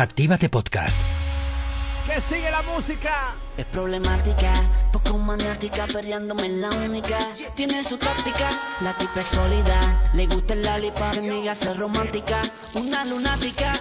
[0.00, 0.98] Actívate Podcast.
[2.06, 3.34] ¡Que sigue la música!
[3.58, 4.50] Es problemática,
[4.94, 7.18] poco maniática, perreándome en la única.
[7.54, 8.48] Tiene su táctica,
[8.80, 10.10] la tipa es sólida.
[10.14, 12.40] Le gusta el lalipa, se niega ser romántica.
[12.72, 13.74] Una lunática,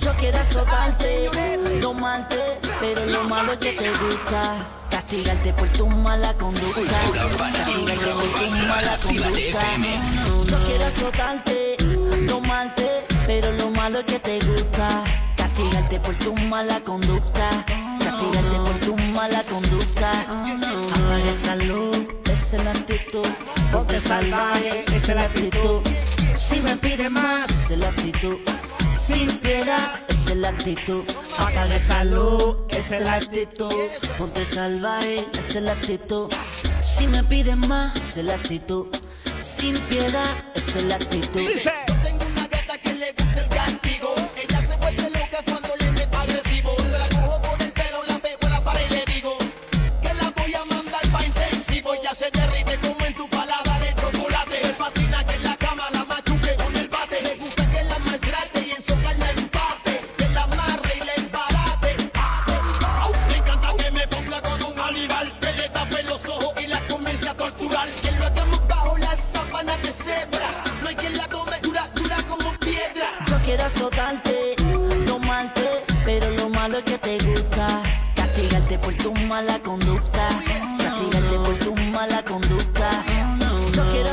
[0.00, 1.30] yo quiero azotarte,
[1.80, 2.58] domarte.
[2.80, 4.66] Pero lo malo es que te gusta.
[4.90, 6.98] Castigarte por tu mala conducta.
[7.38, 9.76] Castigarte por tu mala conducta.
[10.50, 11.76] Yo quiero azotarte,
[12.26, 13.06] domarte.
[13.28, 15.04] Pero lo malo es que te gusta
[15.56, 17.48] castigarte por tu mala conducta,
[17.98, 20.12] castigarte por tu mala conducta.
[20.94, 23.26] Apaga esa luz, es la actitud,
[23.72, 25.80] ponte salvaje, es la actitud.
[26.36, 28.36] Si me pide más, es la actitud.
[28.94, 31.04] Sin piedad, es la actitud.
[31.38, 33.72] Apaga esa luz, es la actitud.
[34.18, 36.28] Ponte salvaje, es la actitud.
[36.82, 38.88] Si me pide más, es la actitud.
[39.40, 41.40] Sin piedad, es la actitud.
[41.40, 41.85] Dice.
[52.16, 52.85] se derrite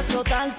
[0.03, 0.52] caso tal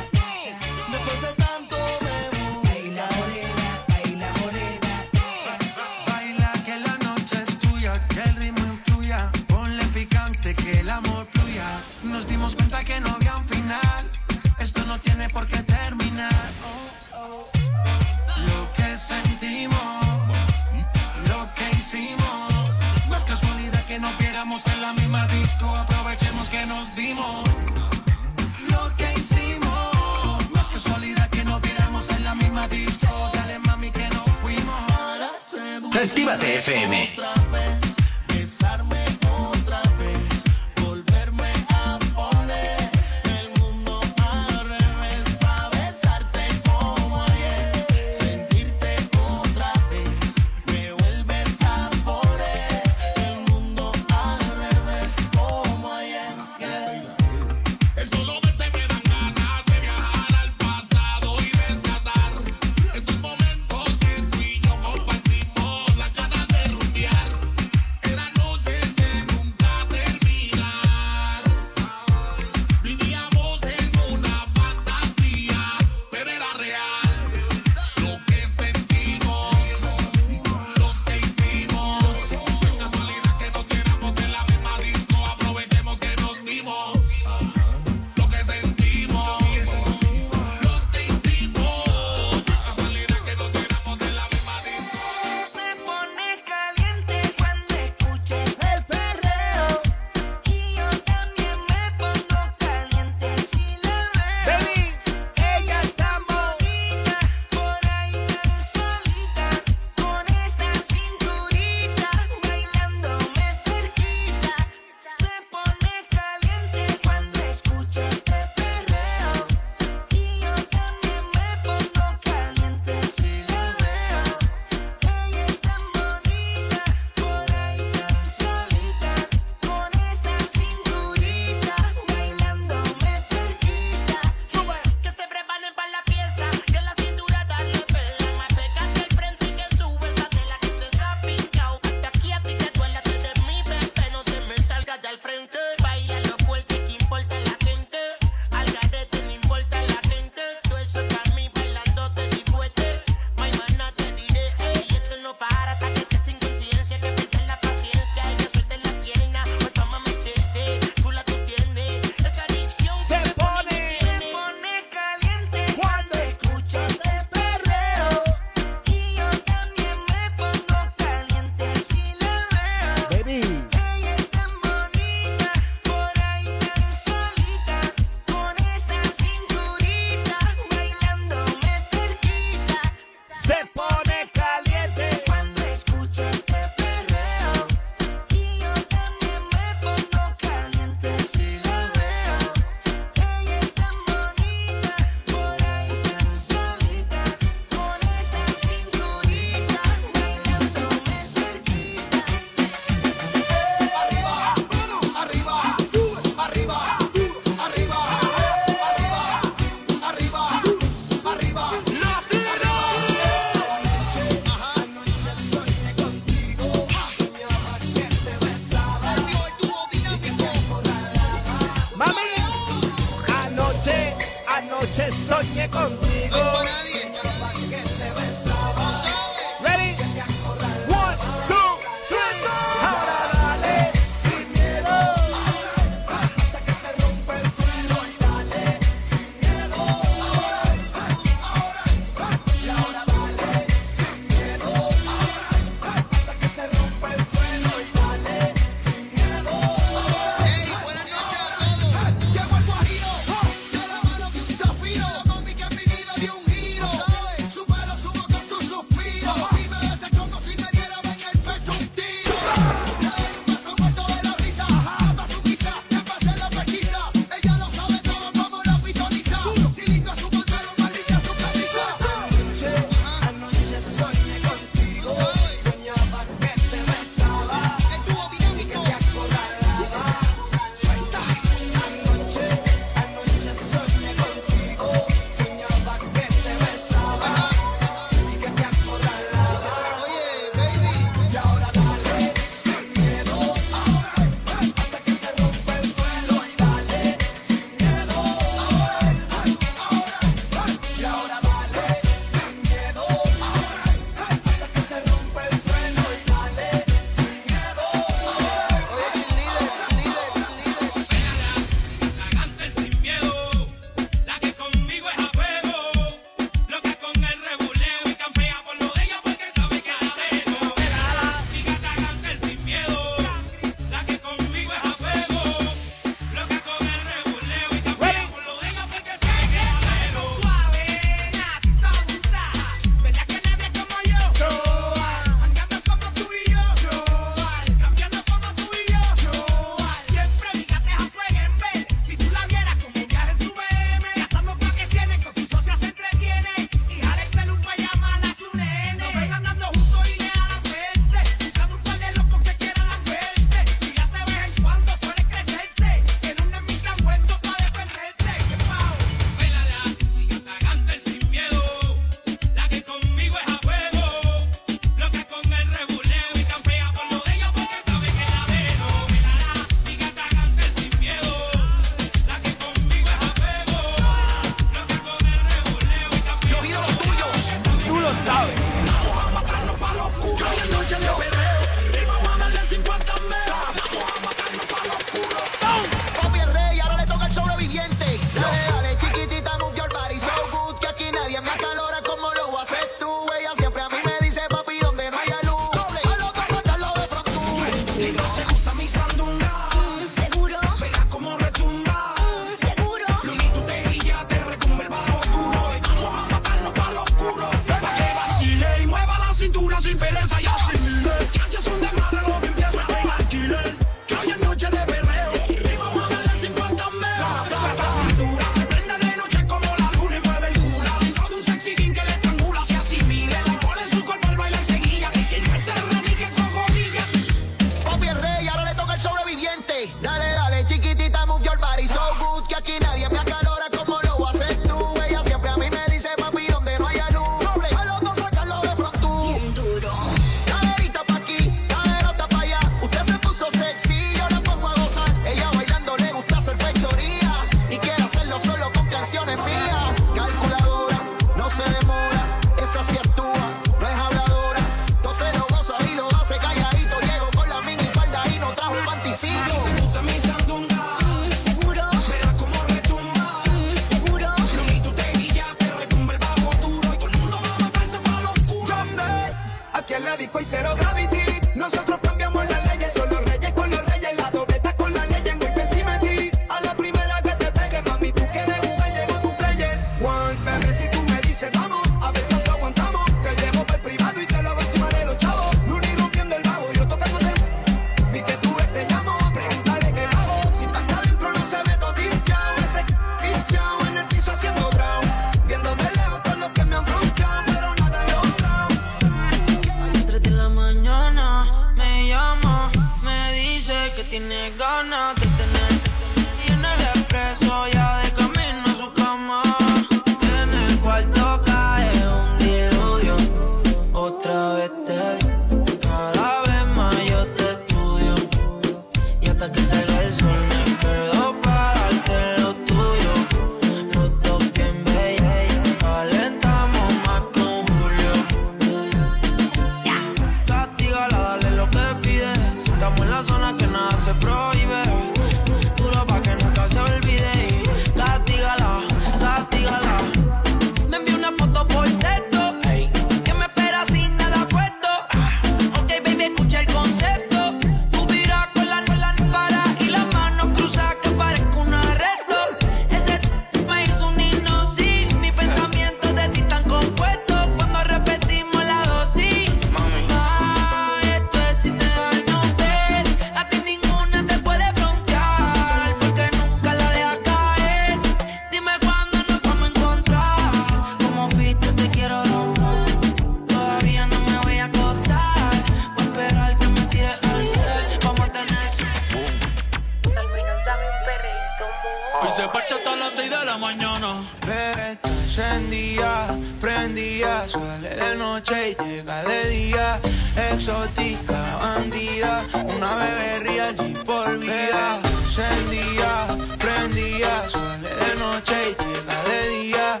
[595.30, 596.26] encendía,
[596.58, 600.00] prendía, sale de noche y llega de día,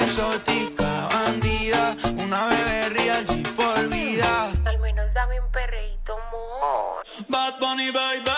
[0.00, 4.50] exótica, bandida, una bebé real y por vida.
[4.64, 7.02] Al menos dame un perreíto, amor.
[7.28, 8.29] Bad Bunny, baby.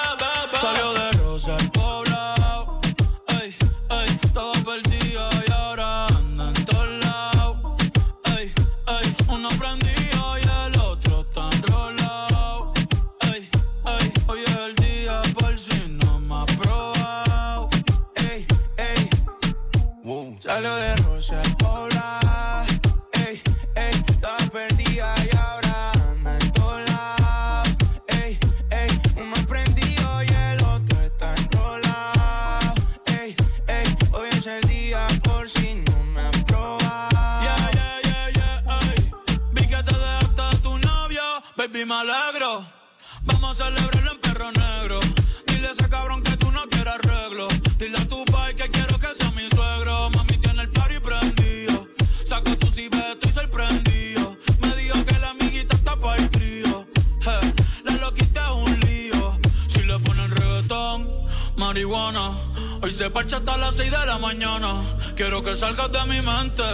[65.22, 66.64] Quiero que salgas de mi mente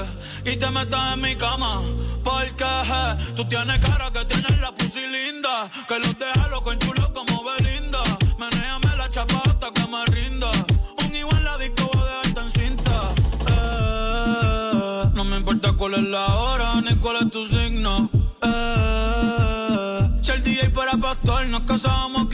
[0.47, 1.83] y te metas en mi cama.
[2.25, 5.69] Porque je, tú tienes cara que tienes la pussy linda.
[5.87, 8.03] Que los deja loco en como Belinda.
[8.39, 10.51] Menéame la chapa hasta que me rinda.
[11.05, 13.13] Un igual la disco va de alta en cinta.
[13.51, 18.09] Eh, no me importa cuál es la hora ni cuál es tu signo.
[18.43, 22.28] Eh, si el DJ fuera pastor, nos casábamos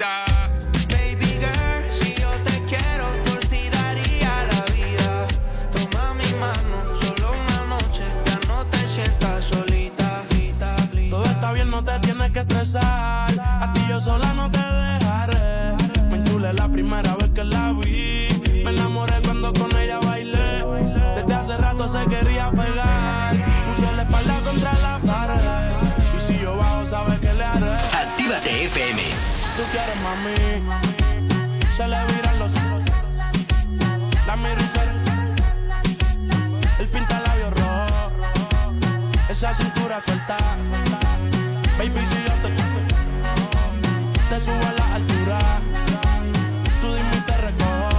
[0.00, 0.29] Utah.
[44.50, 45.38] Subo a la altura.
[46.80, 47.90] Tú dime y te recojo.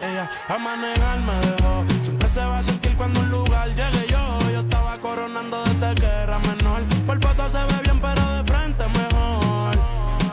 [0.00, 1.84] Ella a manejar me dejó.
[2.02, 4.38] Siempre se va a sentir cuando un lugar llegue yo.
[4.52, 6.82] Yo estaba coronando desde que era menor.
[7.06, 9.74] Por foto se ve bien, pero de frente mejor.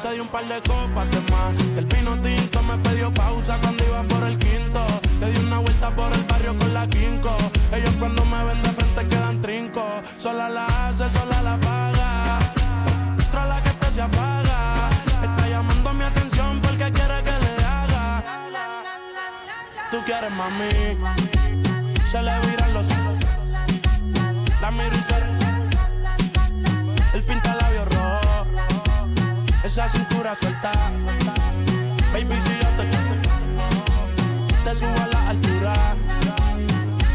[0.01, 1.53] Se dio un par de copas de más.
[1.77, 4.85] El vino tinto me pidió pausa cuando iba por el quinto.
[5.19, 7.35] Le di una vuelta por el barrio con la quinco.
[7.73, 9.83] Ellos cuando me ven de frente quedan trinco.
[10.17, 11.09] Sola la hace,
[20.41, 20.97] mami.
[22.11, 23.17] Se le viran los ojos.
[24.61, 25.15] La miro y se
[27.17, 28.45] El pinta labios rojo.
[29.63, 30.71] Esa cintura suelta.
[32.13, 32.83] Baby, si yo te
[34.65, 35.73] te subo a la altura.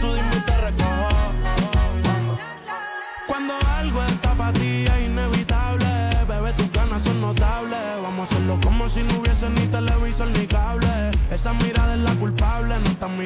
[0.01, 1.09] Tú dime y te recojo.
[3.27, 4.87] Cuando algo está para ti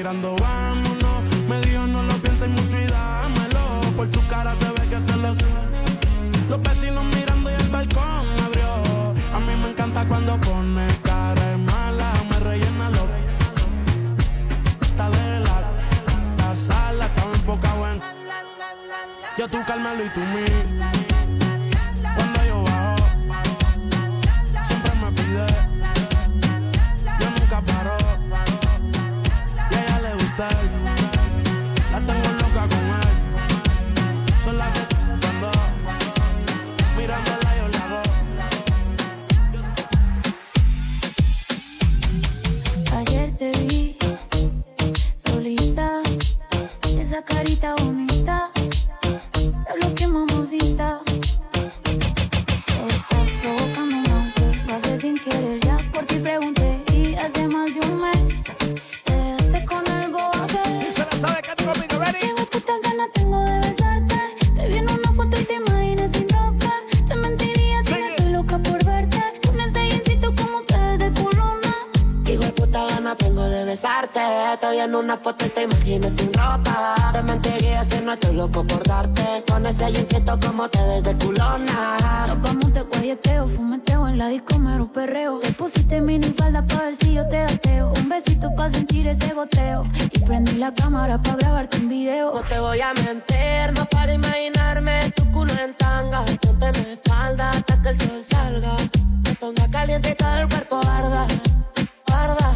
[0.00, 1.22] mirando, vámonos.
[1.46, 3.80] Me dijo no lo pienses mucho y dámelo.
[3.96, 5.28] Por su cara se ve que se lo
[6.48, 7.19] Los vecinos mirando
[92.40, 96.24] No te voy a mentir, no para imaginarme tu culo en tanga.
[96.40, 98.76] Ponte mi espalda hasta que el sol salga.
[99.22, 101.26] Te ponga caliente y todo el cuerpo arda,
[102.06, 102.54] arda.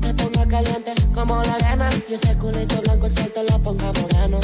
[0.00, 1.90] Te ponga caliente como la arena.
[2.08, 4.38] Y ese culito blanco el sol te lo ponga moreno.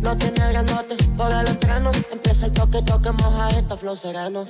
[0.00, 1.67] No tiene grandote por el.
[2.10, 4.46] Empieza el toque, toque, moja esta flow sereno.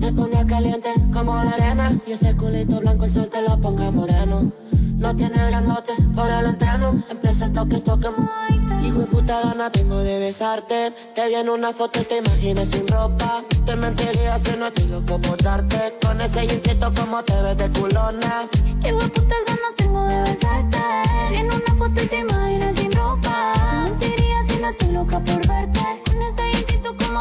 [0.00, 1.98] Te, ponga caliente como la arena.
[2.06, 4.52] Y ese culito blanco el sol te lo ponga moreno.
[4.96, 7.02] No tiene grandote por el entreno.
[7.10, 8.08] Empieza el toque, toque,
[8.84, 10.92] Hijo de puta gana tengo de besarte.
[11.14, 13.42] Te vi en una foto y te imaginas sin ropa.
[13.66, 15.94] Te mentiría si no estoy loco por darte.
[16.02, 18.48] Con ese jeansito como te ves de culona.
[18.84, 20.78] Hijo de putas ganas tengo de besarte.
[21.34, 23.52] En una foto y te imaginas sin ropa.
[23.70, 26.11] Te mentiría si no estoy loca por verte.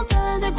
[0.08, 0.52] Con ese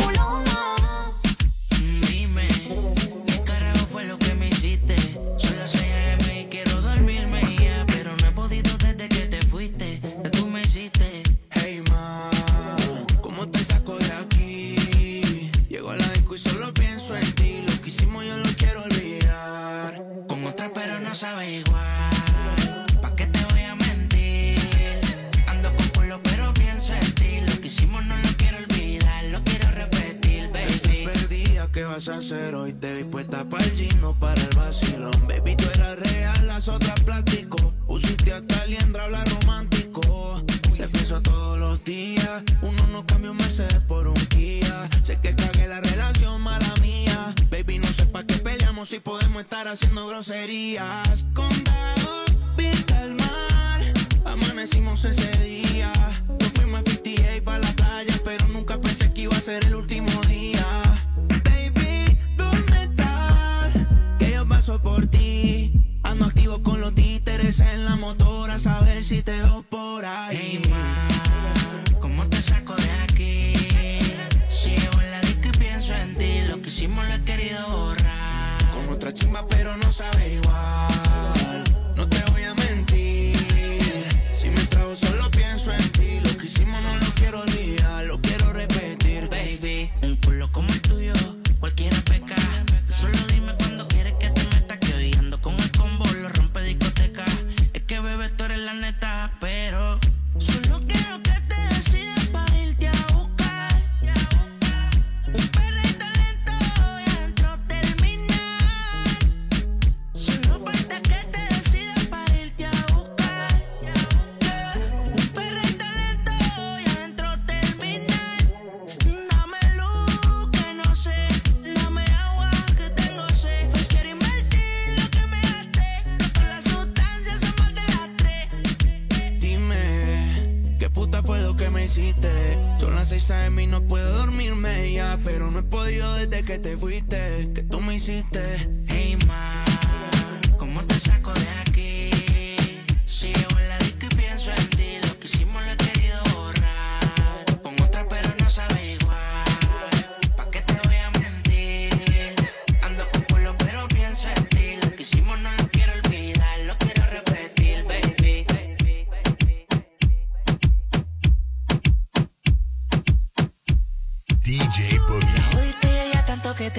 [31.93, 32.73] vas a hacer hoy?
[32.73, 35.13] Te vi puesta para el gino, para el vacilón.
[35.29, 37.75] Baby, tú eras real, las otras plástico.
[37.87, 40.43] Usiste hasta liendra, habla romántico.
[40.77, 42.43] Te pienso todos los días.
[42.63, 44.89] Uno no cambia un Mercedes por un Kia.
[45.03, 47.35] Sé que cagué la relación, mala mía.
[47.51, 51.27] Baby, no sé pa' qué peleamos si podemos estar haciendo groserías.
[51.35, 52.25] Condado,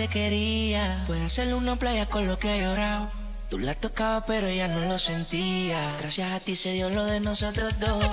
[0.08, 1.04] quería.
[1.08, 3.12] Puede hacerle una playa con lo que ha llorado.
[3.50, 5.96] Tú la tocabas, pero ella no lo sentía.
[6.00, 8.06] Gracias a ti se dio lo de nosotros dos.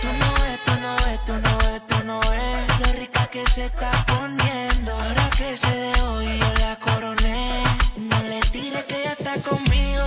[0.00, 3.44] Tú no ves, tú no ves, tú no ves, tú no ves lo rica que
[3.46, 4.92] se está poniendo.
[4.92, 7.62] Ahora que se dejó y yo la coroné.
[7.96, 10.04] No le tires que ella está conmigo.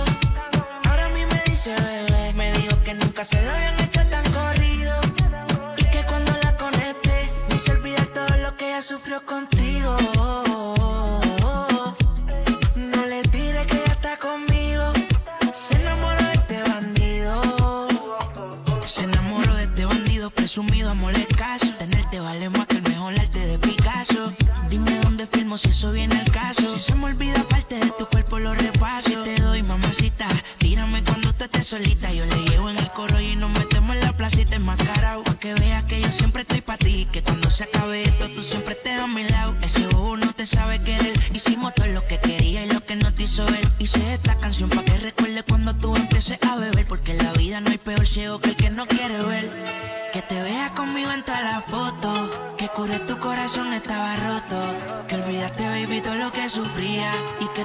[0.88, 2.32] Ahora a mí me dice bebé.
[2.34, 3.95] Me dijo que nunca se lo habían hecho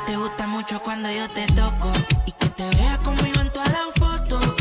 [0.05, 1.91] te gusta mucho cuando yo te toco.
[2.25, 4.55] Y que te veas conmigo en todas las fotos.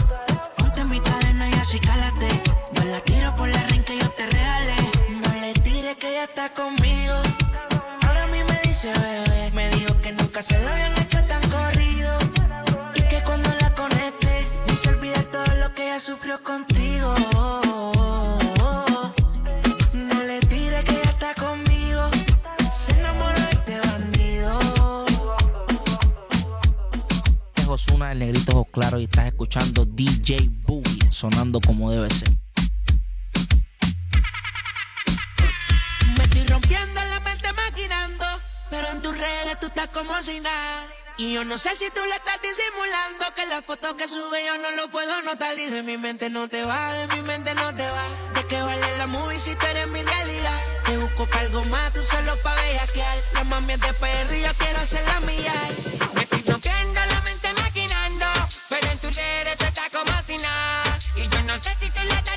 [0.56, 2.28] Ponte mi cadena y así cálate.
[2.72, 4.76] Yo la tiro por la ring que yo te regalé.
[5.22, 7.14] No le tires que ella está conmigo.
[8.06, 9.50] Ahora a mí me dice bebé.
[9.52, 12.18] Me dijo que nunca se lo habían hecho tan corrido.
[12.94, 17.14] Y que cuando la conecte, me hice olvidar todo lo que ella sufrió contigo.
[28.00, 32.30] Osuna, el negrito ojos claros y estás escuchando DJ Boogie sonando como debe ser.
[36.16, 38.24] Me estoy rompiendo la mente maquinando,
[38.70, 40.86] pero en tus redes tú estás como si nada.
[41.18, 44.56] Y yo no sé si tú le estás disimulando que la foto que sube yo
[44.58, 47.74] no lo puedo notar y de mi mente no te va, de mi mente no
[47.74, 48.04] te va.
[48.34, 50.60] ¿De qué vale la movie si tú eres mi realidad?
[50.86, 53.18] Te busco para algo más, tú solo pa' bellaquear.
[53.34, 55.52] La mami es de PR y yo quiero hacer la mía.
[61.60, 62.29] Sé si tú le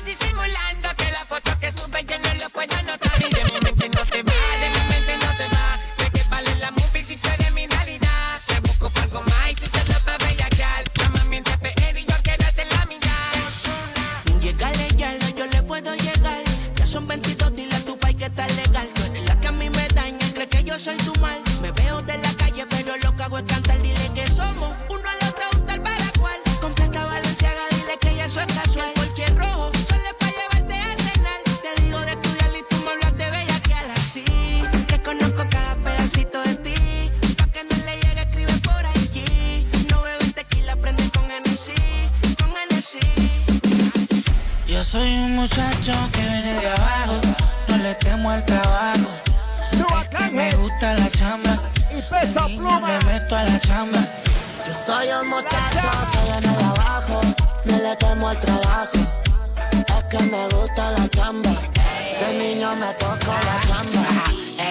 [45.24, 47.20] un muchacho que viene de abajo,
[47.68, 49.08] no le temo al trabajo.
[49.72, 51.58] Es que me gusta la chamba
[51.90, 52.80] y pesa pluma.
[52.80, 54.00] Me meto a la chamba.
[54.66, 57.20] Yo soy un muchacho que viene de abajo,
[57.64, 58.98] no le temo al trabajo.
[59.72, 61.50] Es que me gusta la chamba,
[62.20, 64.02] de niño me toco la chamba.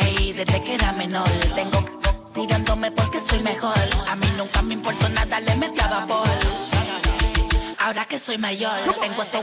[0.02, 1.84] Ey, desde que era menor, tengo
[2.34, 3.80] tirándome porque soy mejor.
[4.10, 6.30] A mí nunca me importó nada, le metí a vapor.
[7.80, 9.40] Ahora que soy mayor, tengo este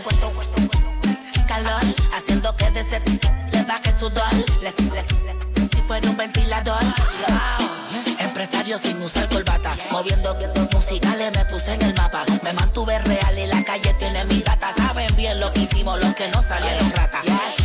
[2.14, 3.01] haciendo que de ese
[3.53, 4.25] le baje sudor.
[4.62, 5.07] Les, les,
[5.70, 6.83] si fuera un ventilador.
[6.83, 7.68] Wow.
[8.18, 10.37] Empresario sin usar corbata, moviendo
[10.73, 12.25] musicales me puse en el mapa.
[12.42, 14.73] Me mantuve real y la calle tiene mi gata.
[14.73, 17.23] Saben bien lo que hicimos los que no salieron rata.
[17.25, 17.60] Yes,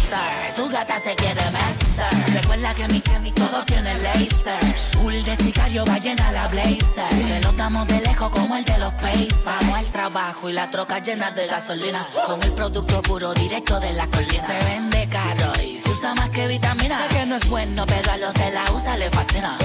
[0.55, 2.33] Tu gata se quiere master.
[2.33, 4.75] Recuerda que mi que mi todo tiene laser.
[4.93, 7.09] Full de sicario va llena la blazer.
[7.09, 9.43] Que lo damos de lejos como el de los Pacers.
[9.45, 12.05] Vamos al trabajo y la troca llena de gasolina.
[12.25, 14.45] Con el producto puro directo de la colina.
[14.45, 16.97] Se vende caro y se usa más que vitamina.
[17.09, 19.57] Sé que no es bueno, pero a los de la USA le fascina.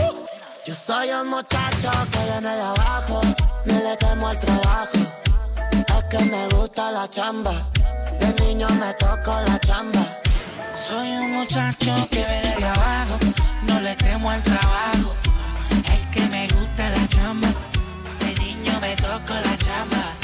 [0.67, 3.21] Yo soy un muchacho que viene de abajo,
[3.65, 4.99] no le temo al trabajo.
[5.73, 7.71] Es que me gusta la chamba,
[8.21, 10.21] de niño me toco la chamba.
[10.89, 13.19] Soy un muchacho que viene de abajo,
[13.69, 15.15] no le temo al trabajo.
[15.85, 17.49] Es que me gusta la chamba,
[18.21, 20.20] de niño me toco la chamba.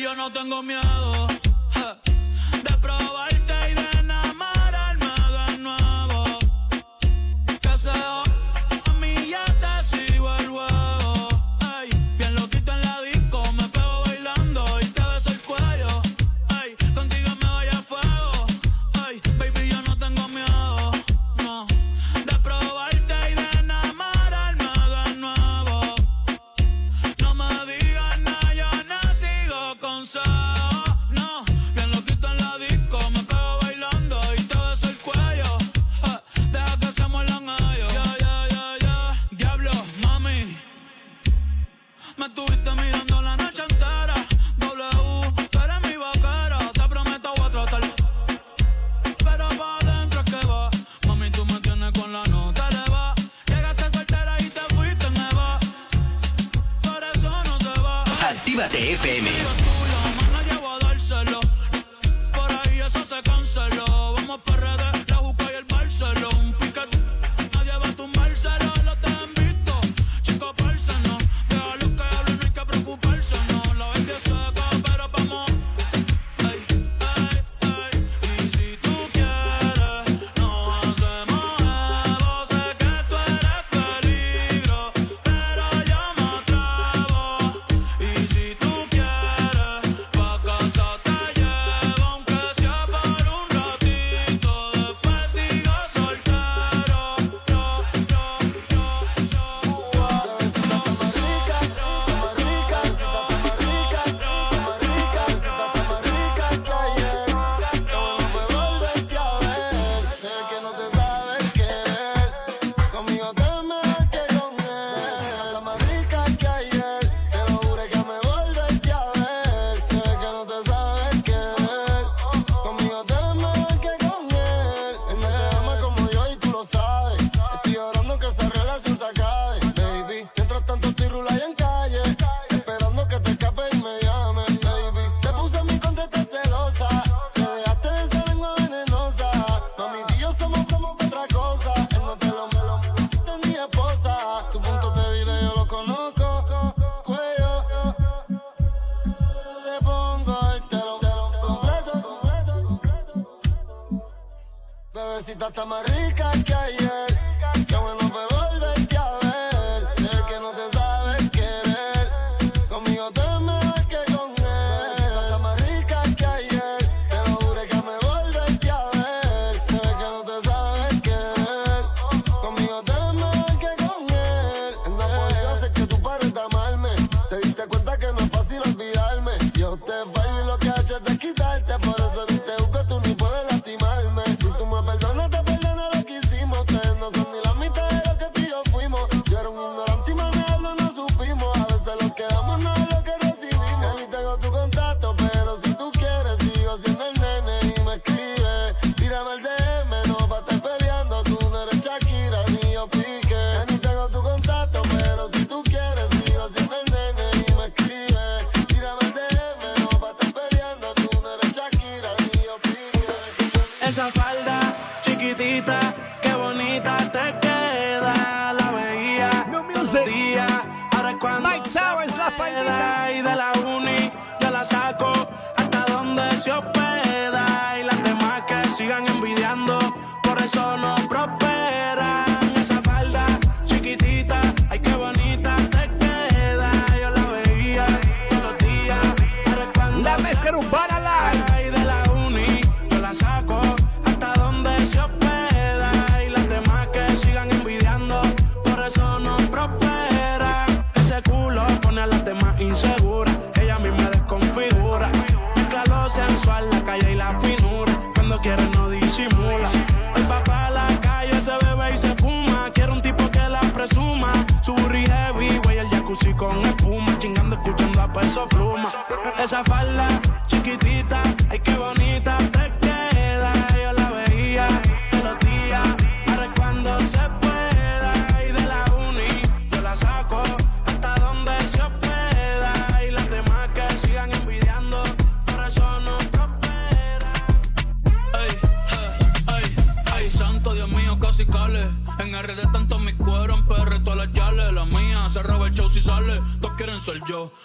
[0.00, 1.25] Yo no tengo miedo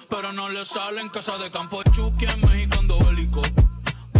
[0.09, 1.09] pero no le salen.
[1.09, 3.41] Casa de campo Chucky en México ando bélico.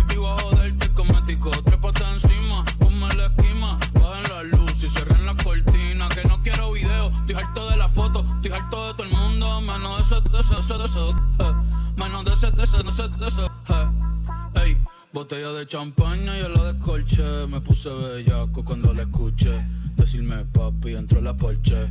[0.08, 1.49] Vivo a joderte cosmético.
[1.63, 3.80] Trépate encima, ponme la esquima.
[3.93, 6.10] Bajen la luz y cierren la cortina.
[6.10, 8.23] Que no quiero video, estoy harto de la foto.
[8.36, 9.62] Estoy harto de todo el mundo.
[9.62, 10.99] Menos de ese, de ese, de ese, de ese.
[10.99, 11.54] eh.
[11.97, 14.62] Menos de ese, de de ese, de.
[14.62, 14.77] Ey,
[15.12, 17.47] botella de champaña yo la descolché.
[17.47, 19.65] Me puse bellaco cuando la escuché.
[19.95, 21.89] Decirme papi, entró la porche.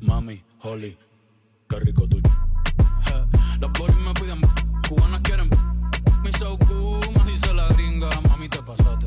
[0.00, 0.96] Mami, Holly,
[1.68, 2.20] qué rico tú.
[3.62, 4.40] Las boris me piden,
[4.88, 5.48] cubanas quieren.
[6.24, 9.06] Mi so cool, me dice la gringa, mami te pasaste.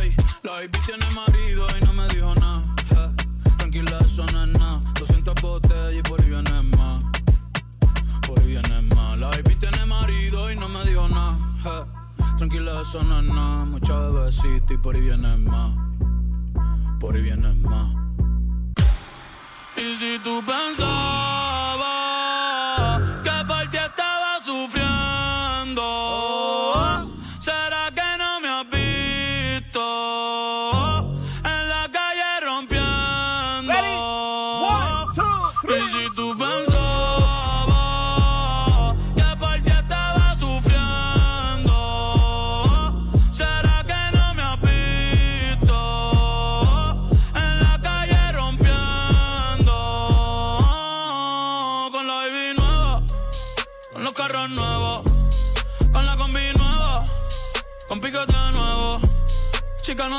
[0.00, 2.62] Ey, la baby tiene marido y no me dijo nada.
[2.96, 3.10] Eh,
[3.58, 4.80] Tranquila, eso no es nada.
[4.98, 7.04] 200 botellas y por ahí viene más.
[8.26, 9.20] Por ahí viene más.
[9.20, 11.38] La baby tiene marido y no me dijo nada.
[11.66, 11.84] eh.
[12.38, 13.64] Tranquila, eso no es nada.
[13.66, 15.72] Mucha bebecita y por ahí viene más.
[16.98, 17.92] Por ahí viene más.
[19.76, 21.51] Y si tú pensabas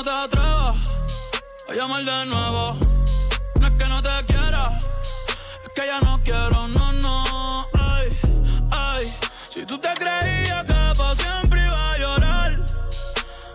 [0.03, 1.31] te atrevas
[1.69, 2.77] a llamar de nuevo.
[3.59, 7.67] No es que no te quiera, es que ya no quiero, no, no.
[7.79, 8.19] Ay,
[8.71, 9.13] ay,
[9.49, 12.65] si tú te creías que para siempre iba a llorar,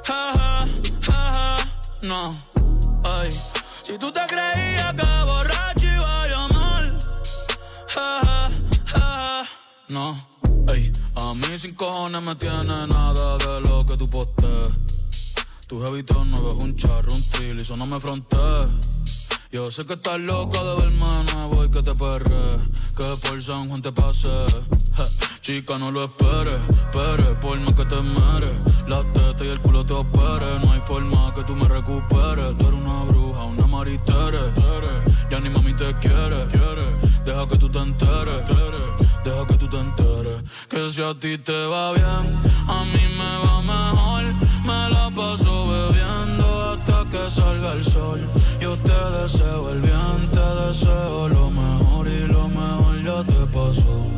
[0.07, 0.67] ja, ja,
[1.03, 1.57] ja, ja,
[2.03, 2.33] no.
[3.05, 6.99] Ay, si tú te creías que borracho iba a llamar,
[7.95, 8.49] ja, ja,
[8.87, 9.45] ja, ja,
[9.89, 10.29] no.
[10.69, 14.28] Ey, a mí sin cojones me tiene nada de lo que tú postees.
[15.69, 19.29] Tu jevito no es un charro, un trill y eso no me frontees.
[19.53, 22.51] Yo sé que estás loca de verme nuevo y que te perre
[22.97, 24.29] Que por San Juan te pase.
[24.97, 28.53] Je, Chica, no lo esperes, espere Por más que te mere.
[28.87, 32.57] Las tetas y el culo te opere No hay forma que tú me recuperes.
[32.57, 34.41] Tú eres una bruja, una maritere.
[35.31, 36.47] Ya ni mami te quiere.
[37.27, 38.47] Deja que tú te enteres
[39.23, 40.43] Deja que tú te enteres.
[40.69, 44.35] Que si a ti te va bien A mí me va mejor.
[44.65, 45.58] Me la paso
[47.31, 48.21] salga el sol.
[48.61, 54.18] Yo te deseo el bien, te deseo lo mejor Y lo mejor ya te pasó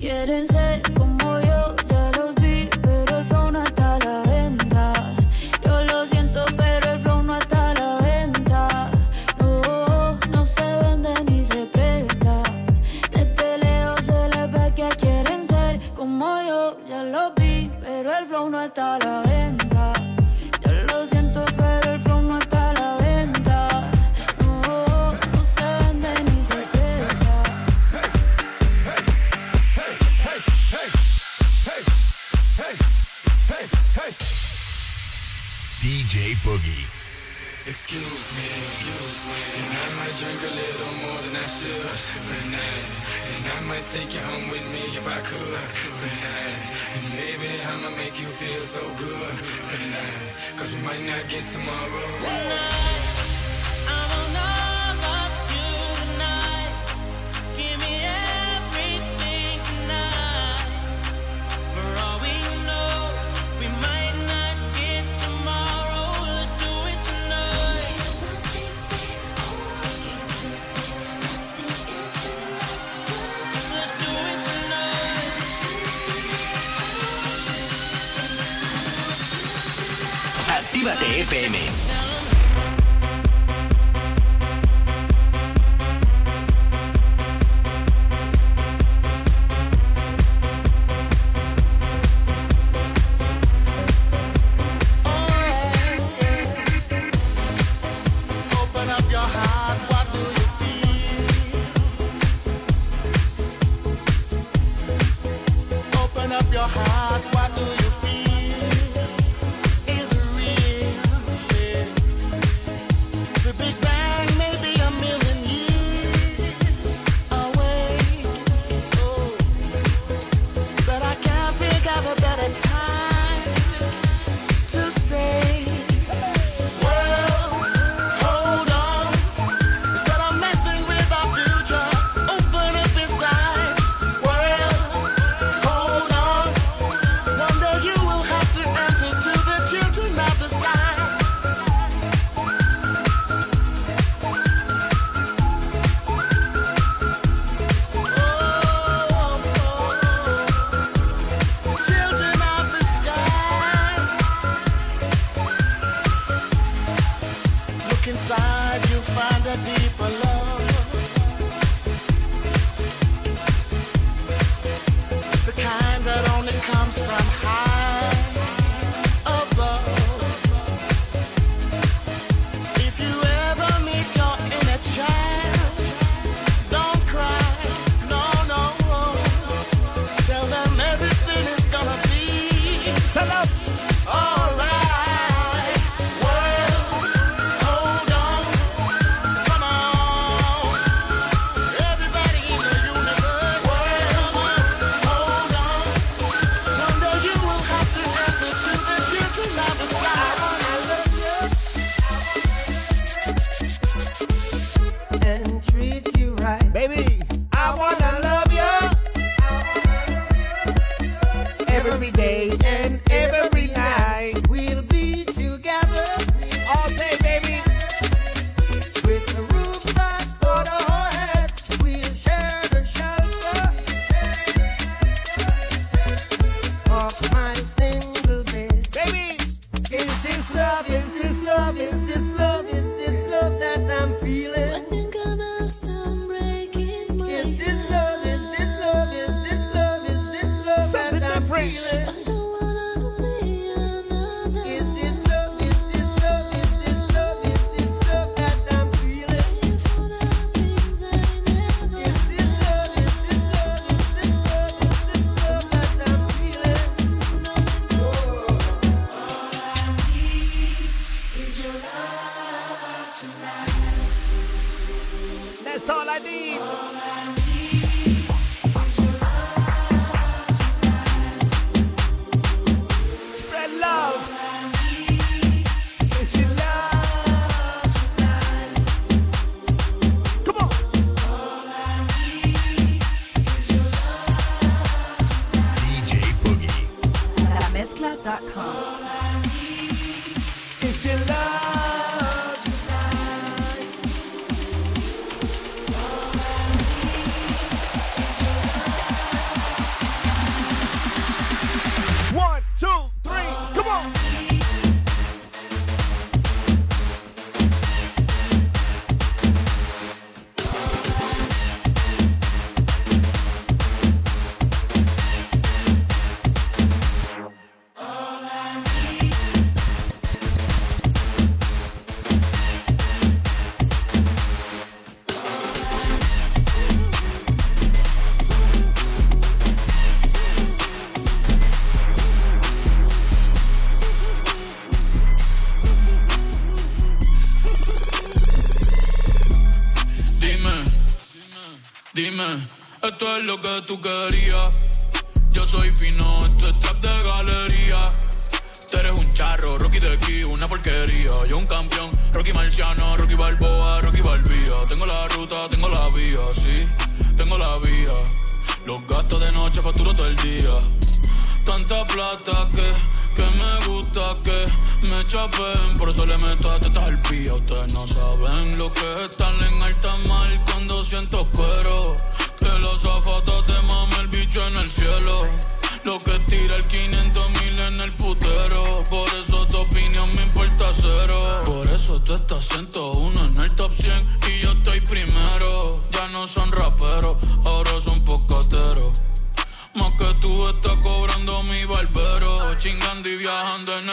[0.00, 1.19] quieren ser como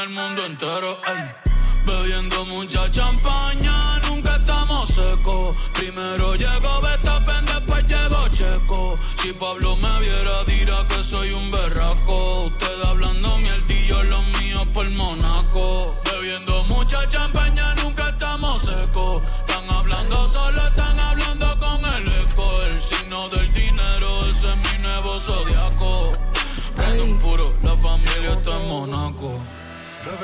[0.09, 0.97] mundo entero.
[1.05, 1.47] Ay.
[1.85, 5.57] Bebiendo mucha champaña, nunca estamos secos.
[5.73, 8.95] Primero llegó Betapen, después llegó Checo.
[9.21, 12.45] Si Pablo me viera, dirá que soy un berraco.
[12.45, 12.76] Usted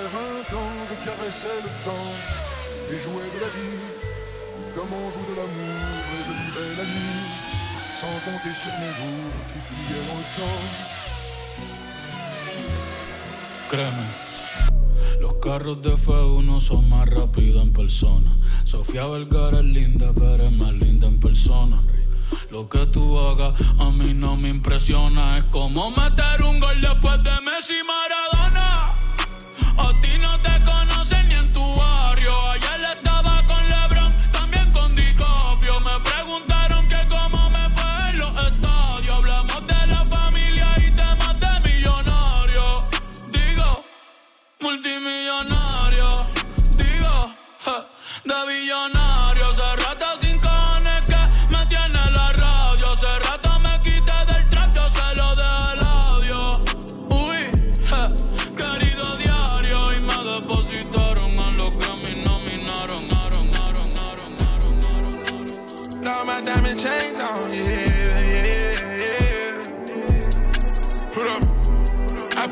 [0.07, 2.13] vingt ans, je caressais le temps
[2.91, 4.03] et jouais de la vie
[4.75, 5.83] comme on joue de l'amour.
[6.13, 7.29] Et je vivais la nuit
[7.99, 10.63] sans compter sur mes jours qui fuyaient dans le temps.
[13.69, 14.07] Créeme.
[15.21, 18.31] Los carros de F1 son más rápidos en persona.
[18.65, 21.81] Sofía Vergara es linda, pero es más linda en persona.
[22.51, 25.37] Lo que tú hagas a mí no me impresiona.
[25.37, 28.72] Es como meter un gol después de Messi Maradona.
[29.75, 30.22] A ti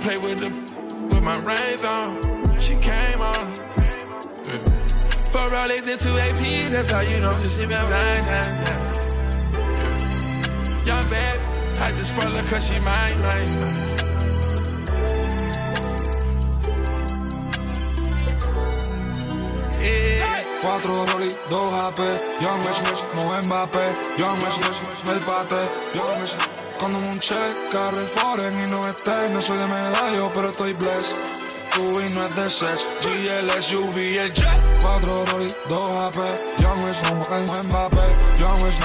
[0.02, 0.50] play with the
[1.14, 2.20] with my reins on.
[2.60, 3.54] She came on.
[4.50, 4.66] Yeah.
[5.30, 8.24] Four Rolex and two APs, that's how you know this shit been mine.
[8.26, 8.80] Yeah.
[10.86, 11.40] Young bad,
[11.80, 13.92] I just spoil her cause she mine, mine.
[20.62, 22.00] Cuatro rollies, dos AP,
[22.40, 23.86] Young Rich Rich, Mo Mbappé,
[24.20, 25.62] Young Rich Rich, Mel Pate,
[25.96, 26.61] Young Rich Rich.
[26.82, 30.74] Cuando un check, carro el foreign y no esté, no soy de medallo, pero estoy
[30.74, 31.16] blessed.
[31.76, 34.82] Tu y no es de sex, GL, SUV, el jet.
[34.82, 36.18] Cuatro Rolly, dos AP,
[36.58, 38.02] Young Messi, Mo Mbappé,
[38.36, 38.82] Young Messi,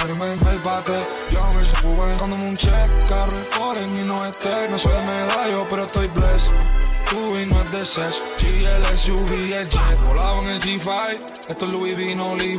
[0.47, 1.73] el bate, Young Messi,
[2.19, 6.07] Cuando un check, carro el foreign y no esté, no soy de medallo, pero estoy
[6.09, 6.76] blessed.
[7.09, 9.99] Tu y no es de sex, GL, SUV, el jet.
[10.05, 12.57] Volado en el G5, esto es Louis V, no Levi.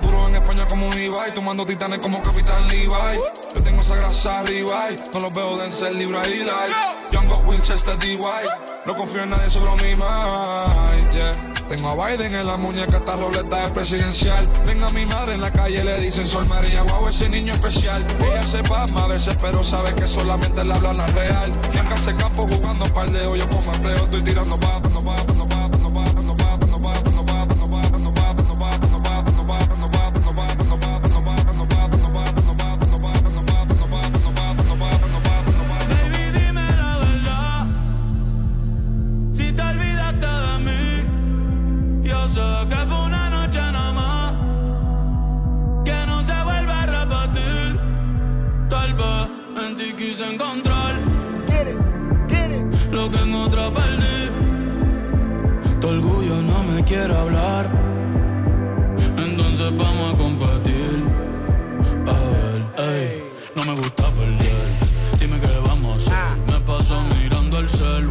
[0.00, 2.86] Puro en España como un Levi, tomando titanes como Capitán Levi.
[2.88, 6.76] Yo tengo esa grasa arriba, no los veo de ser Libra y Light.
[7.10, 8.18] Young Winchester DY,
[8.86, 11.51] no confío en nadie solo mi mind, yeah.
[11.68, 14.46] Tengo a Biden en la muñeca, esta roleta es presidencial.
[14.66, 18.04] Venga mi madre en la calle, le dicen Sol María, guau, ese niño especial.
[18.20, 21.52] Ella se pasma a veces, pero sabe que solamente le hablan la real.
[21.72, 25.34] Y en casa campo jugando par de hoyo con Mateo, estoy tirando papas, no papas,
[25.36, 25.51] no
[50.02, 51.00] quise encontrar
[52.90, 54.20] lo que en otra perdí.
[55.80, 57.64] Tu orgullo no me quiere hablar.
[59.16, 60.96] Entonces vamos a competir.
[62.14, 63.22] A ver, ey,
[63.56, 64.68] no me gusta perder.
[65.20, 66.38] Dime qué vamos a hacer.
[66.50, 68.08] Me paso mirando el cel,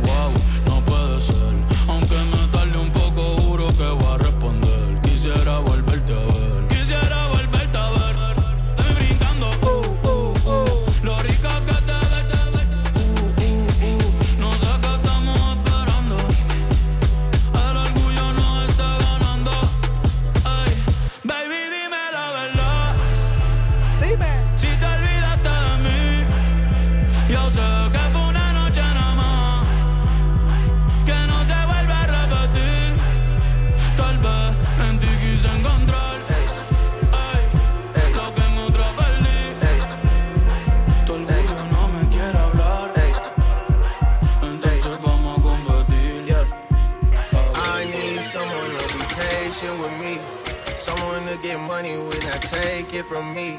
[52.91, 53.57] take it from me.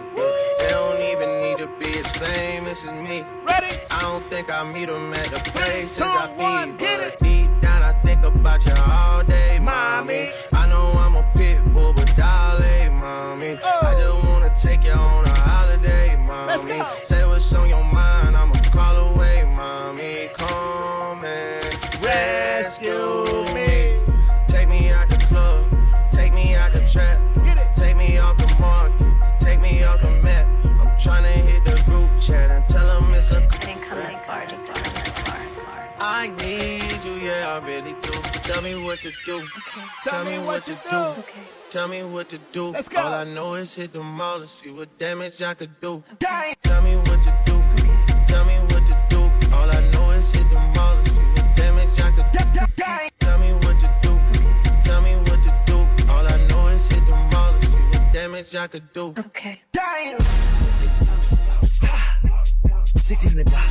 [0.59, 3.25] They don't even need to be as famous as me.
[3.47, 3.79] Ready?
[3.91, 6.73] I don't think I meet them at the places I be.
[6.73, 10.29] But deep down, I think about you all day, mommy.
[10.53, 13.57] I know I'm a pit bull, but darling, mommy.
[13.83, 16.89] I just wanna take you on a holiday, mommy.
[16.89, 20.29] Say what's on your mind, I'ma call away, mommy.
[20.37, 23.12] Come and rescue
[38.53, 39.37] Tell me what to do.
[39.37, 39.87] Okay.
[40.05, 40.97] Tell me what to do.
[40.97, 41.41] Okay.
[41.71, 42.67] Tell me what to do.
[42.69, 43.01] Let's go.
[43.01, 46.05] All I know is hit the mall to see what damage I could do.
[46.21, 47.55] Tell me what to do.
[47.55, 48.25] Okay.
[48.27, 49.21] Tell me what to do.
[49.55, 52.41] All I know is hit the mall to see what damage I could do.
[53.21, 54.11] Tell me what to do.
[54.11, 54.83] Okay.
[54.85, 55.77] Tell me what to do.
[56.13, 59.15] All I know is hit the mall to see what damage I could do.
[59.19, 59.61] Okay.
[59.73, 60.21] Damn.
[62.97, 63.65] 16 in the block.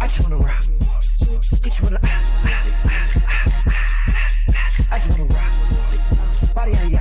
[0.00, 0.64] I just wanna rock.
[1.64, 1.98] I just wanna.
[2.04, 3.11] ah, ah, ah,
[5.10, 5.16] ah.
[5.18, 6.54] I rock.
[6.54, 7.00] Body of ya.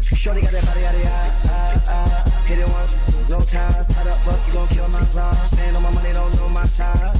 [0.00, 1.10] Shorty got that body out of ya.
[1.10, 2.44] Ah, ah.
[2.46, 3.84] Hit it once, no time.
[3.84, 5.38] Side up, fuck, you gon' kill my grind.
[5.46, 7.14] Stand on my money, don't know my side.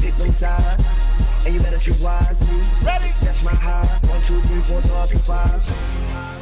[0.00, 0.84] Pick them sides.
[1.46, 2.60] And you better choose wisely.
[2.84, 3.10] Ready?
[3.22, 3.86] That's my high.
[4.08, 5.64] One, two, three, four, five, six, five.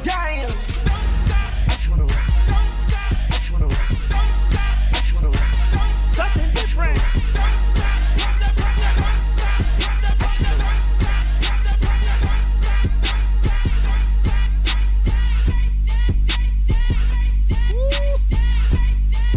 [0.03, 0.43] Damn.
[0.43, 1.53] Don't stop.
[1.67, 2.29] I just wanna rock.
[2.49, 3.13] Don't stop.
[3.13, 3.89] I just wanna rock.
[4.09, 4.77] Don't stop.
[4.89, 5.95] I just wanna rock.
[5.95, 7.58] Something different.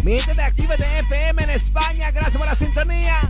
[0.02, 3.20] Mi gente de Actívate FM en España, gracias por la sintonía.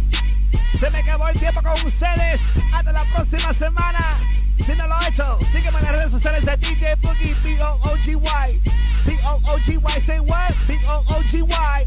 [0.81, 2.41] Se me acabó el tiempo con ustedes.
[2.73, 4.17] Hasta la próxima semana.
[4.65, 8.61] Si no lo he hecho, sígueme en las redes sociales de DJ Boogie, B-O-O-G-Y.
[9.05, 10.55] B-O-O-G-Y, say what?
[10.67, 11.87] B-O-O-G-Y.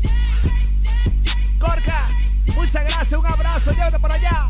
[1.58, 2.08] Corca,
[2.56, 4.48] muchas gracias, un abrazo, llévate por allá.